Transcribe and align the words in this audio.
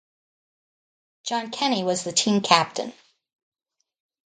John 1.25 1.51
Kenny 1.51 1.83
was 1.83 2.03
the 2.03 2.11
team 2.11 2.41
captain. 2.41 2.91